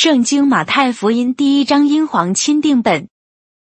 [0.00, 3.08] 圣经马太福音第一章英皇钦定本。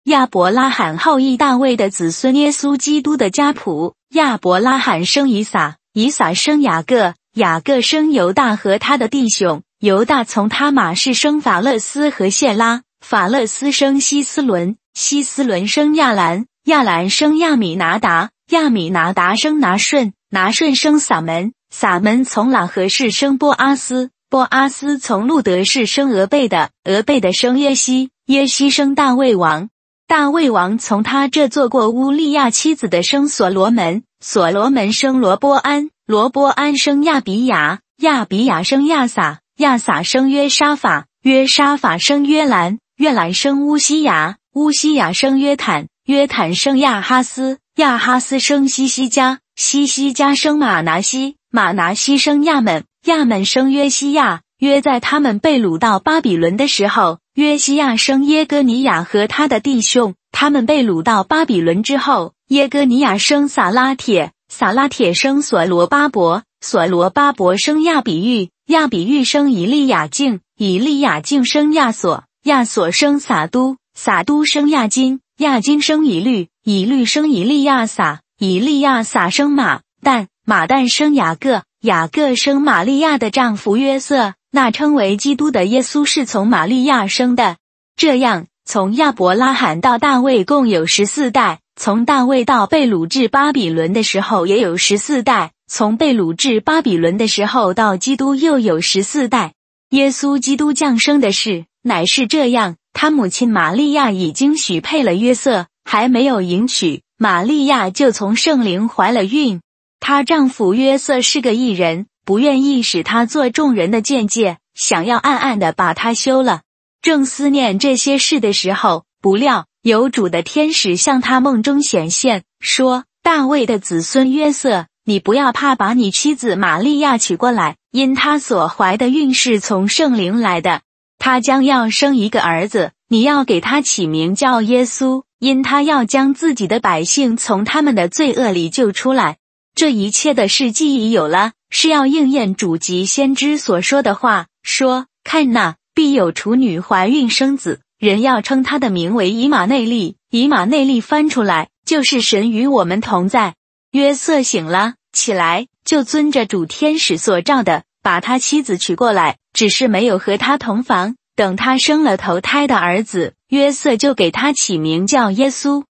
[0.06, 3.96] 亚伯拉罕后裔大卫的子孙耶稣基督的家谱。
[4.14, 9.62] 亚伯拉罕生以撒，以撒生雅各，雅各生犹大和他的弟兄。
[9.82, 24.12] 犹大从他马氏生法勒斯和谢拉，法勒斯生希斯伦，希斯伦生亚兰，亚兰生亚米拿达，亚米拿达生拿顺，拿顺生撒门，撒门从喇合氏生波阿斯。
[24.32, 29.68] 波阿斯从路德氏生俄贝的，俄贝的生耶西，耶西生大卫王，
[30.08, 52.86] 大卫王从他这做过乌利亚妻子的生所罗门，所罗门生罗波安，罗波安生亚比雅，亚比雅生亚撒，亚撒生约沙法，约沙法生约兰，约兰生乌西雅，乌西雅生约坦，约坦生亚哈斯，亚哈斯生西西加，西西加生马拿西，马拿西生亚门。
[53.06, 60.14] 亚门生约西亚，约在他们被掳到巴比伦的时候，约西亚生耶哥尼亚和他的弟兄。
[60.32, 81.64] 他们被掳到巴比伦之后，耶哥尼亚生撒拉铁，撒拉铁生所罗巴伯，所罗巴伯生亚比玉，亚比玉生以利亚敬，以利亚敬生亚索，亚索生撒都，撒都生亚金，亚金生以律，以律生以利亚撒，以利亚撒生马旦，马旦生雅各。
[81.82, 87.58] 雅各生玛利亚的丈夫约瑟，那称为基督的耶稣是从玛利亚生的。
[87.96, 99.54] 这样，从亚伯拉罕到大卫共有十四代；从大卫到被掳至巴比伦的时候也有十四代；从被掳至巴比伦的时候到基督又有十四代。
[99.90, 109.62] 耶稣基督降生的事乃是这样：他母亲玛利亚已经许配了约瑟，还没有迎娶，玛利亚就从圣灵怀了孕。
[110.02, 116.62] 她丈夫约瑟是个异人，不愿意使她做众人的见解，想要暗暗的把她休了。
[117.04, 130.82] 正思念这些事的时候，不料有主的天使向他梦中显现，说：“大卫的子孙约瑟，你不要怕，把你妻子玛利亚娶过来，因她所怀的孕是从圣灵来的。
[131.20, 139.38] 她将要生一个儿子，你要给他起名叫耶稣，因他要将自己的百姓从他们的罪恶里救出来。”
[139.82, 150.18] 这一切的事既已有了，是要应验主及先知所说的话，说：“看那必有处女怀孕生子，人要称他的名为以马内利。
[150.30, 153.56] 以马内利翻出来就是神与我们同在。”
[153.90, 161.16] 约瑟醒了起来，就遵着主天使所召的，把他妻子娶过来，只是没有和他同房。
[161.36, 165.86] 等他生了头胎的儿子，约瑟就给他起名叫耶稣。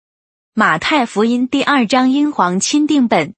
[0.53, 3.33] 马太福音第二章英皇钦定本。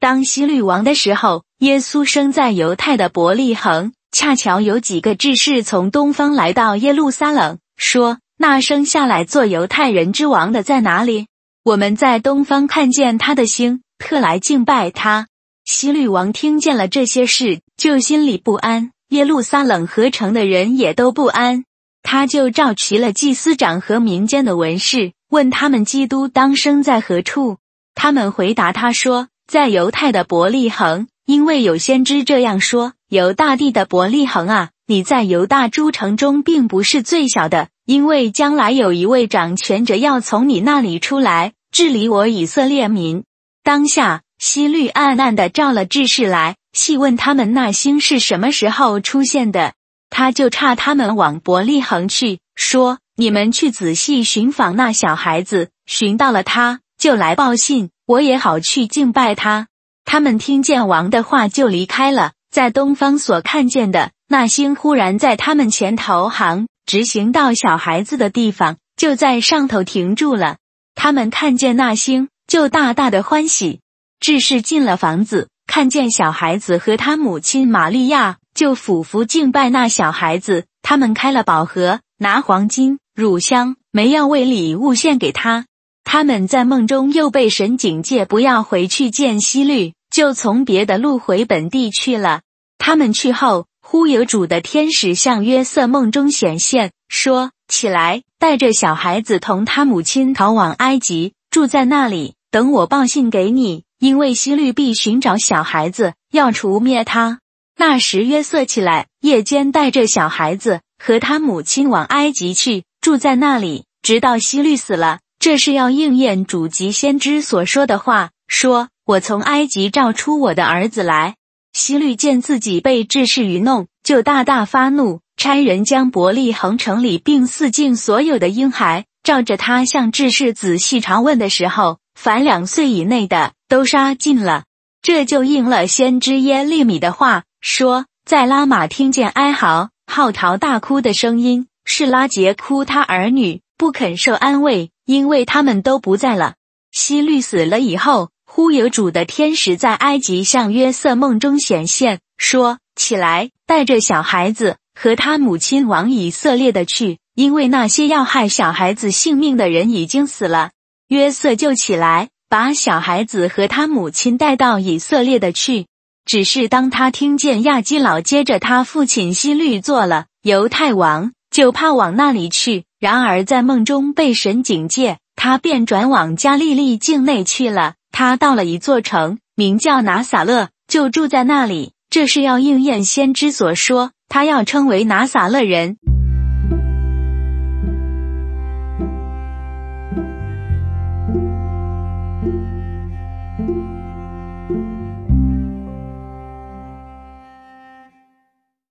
[0.00, 3.92] 当希律王的时候，耶稣生在犹太的伯利恒。
[4.12, 11.26] 恰巧有几个志士从东方来到耶路撒冷，说：“那生下来做犹太人之王的在哪里？
[11.64, 15.26] 我们在东方看见他的星，特来敬拜他。”
[15.66, 18.92] 希律王听见了这些事，就心里不安。
[19.08, 21.64] 耶路撒冷合成的人也都不安。
[22.02, 27.58] 他就召齐了祭司长和民间的文士，问他们基督当生在何处。
[27.94, 29.28] 他们回答他说。
[29.48, 43.24] 在犹太的伯利恒，因为有先知这样说：“犹大地的伯利恒啊，你在犹大诸城中并不是最小的，因为将来有一位掌权者要从你那里出来，治理我以色列民。”
[43.64, 49.72] 当下，希律暗暗的召了志士来，细问他们那星是什么时候出现的。
[50.10, 59.68] 他就差他们往伯利恒去，说：“你们去仔细寻访那小孩子，寻到了他，就来报信。”我也好去敬拜他。
[60.06, 70.56] 他们听见王的话就离开了，在东方所看见的那星忽然在他们前头行，直行到小孩子的地方，就在上头停住了。
[70.94, 73.80] 他们看见那星，就大大的欢喜。
[74.20, 80.64] 志士进了房子，看见小孩子和他母亲玛利亚，就俯伏敬拜那小孩子。
[80.80, 85.66] 他们开了宝盒，拿黄金、乳香、没药为礼物献给他。
[86.10, 92.40] 他们在梦中又被神警戒，不要回去见希律，就从别的路回本地去了。
[92.78, 103.84] 他们去后，忽有主的天使向约瑟梦中显现，说：“起来，带着小孩子同他母亲逃往埃及，住在那里，等我报信给你。
[103.98, 107.40] 因为希律必寻找小孩子，要除灭他。”
[107.76, 115.18] 那时约瑟起来，夜间带着小孩子和他母亲往埃及去，住在那里，直到希律死了。
[115.38, 121.36] 这是要应验主及先知所说的话，说：“我从埃及召出我的儿子来。”
[121.72, 134.64] 希律见自己被治世愚弄，就大大发怒，差人将伯利恒城里并四境所有的婴孩，照着他向智士仔细查问的时候，凡两岁以内的都杀尽了。
[135.02, 146.56] 这就应了先知耶利米的话，说在拉玛听见哀嚎、号啕大哭的声音，是拉杰哭他儿女，不肯受安慰，因为他们都不在了。
[146.90, 160.72] 希律死了以后，忽有主的天使在埃及向约瑟梦中显现，说：“起来，带着小孩子和他母亲往以色列的去，因为那些要害小孩子性命的人已经死了。”
[161.06, 165.86] 约瑟就起来，把小孩子和他母亲带到以色列的去。
[166.24, 172.84] 只是当他听见亚基老接着他父亲希律做了犹太王，就怕往那里去。
[172.98, 175.18] 然而在梦中被神警戒。
[175.40, 177.94] 他便转往加利利境内去了。
[178.10, 181.92] 他到了一座城，名叫拿撒勒，就住在那里。
[182.10, 185.96] 这是要应验先知所说，他要称为拿撒勒人。